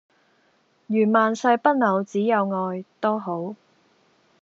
[0.87, 3.55] 如萬世不朽只有愛多好